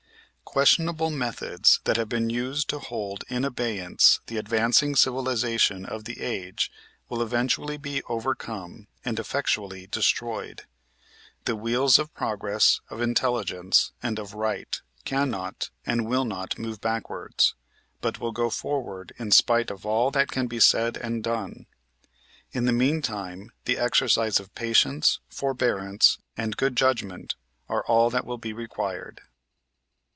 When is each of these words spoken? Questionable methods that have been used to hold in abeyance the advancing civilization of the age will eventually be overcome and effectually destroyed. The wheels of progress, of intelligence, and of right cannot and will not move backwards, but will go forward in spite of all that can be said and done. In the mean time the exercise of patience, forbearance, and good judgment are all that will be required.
Questionable 0.43 1.11
methods 1.11 1.79
that 1.85 1.95
have 1.95 2.09
been 2.09 2.29
used 2.29 2.67
to 2.71 2.79
hold 2.79 3.23
in 3.29 3.45
abeyance 3.45 4.19
the 4.27 4.35
advancing 4.35 4.97
civilization 4.97 5.85
of 5.85 6.03
the 6.03 6.19
age 6.19 6.69
will 7.07 7.21
eventually 7.21 7.77
be 7.77 8.03
overcome 8.09 8.87
and 9.05 9.17
effectually 9.17 9.87
destroyed. 9.87 10.63
The 11.45 11.55
wheels 11.55 11.97
of 11.97 12.13
progress, 12.13 12.81
of 12.89 12.99
intelligence, 13.01 13.93
and 14.03 14.19
of 14.19 14.33
right 14.33 14.81
cannot 15.05 15.69
and 15.85 16.05
will 16.05 16.25
not 16.25 16.59
move 16.59 16.81
backwards, 16.81 17.55
but 18.01 18.19
will 18.19 18.33
go 18.33 18.49
forward 18.49 19.13
in 19.17 19.31
spite 19.31 19.71
of 19.71 19.85
all 19.85 20.11
that 20.11 20.31
can 20.31 20.47
be 20.47 20.59
said 20.59 20.97
and 20.97 21.23
done. 21.23 21.65
In 22.51 22.65
the 22.65 22.73
mean 22.73 23.01
time 23.01 23.53
the 23.63 23.77
exercise 23.77 24.37
of 24.37 24.53
patience, 24.53 25.21
forbearance, 25.29 26.17
and 26.35 26.57
good 26.57 26.75
judgment 26.75 27.35
are 27.69 27.85
all 27.85 28.09
that 28.09 28.25
will 28.25 28.37
be 28.37 28.51
required. 28.51 29.21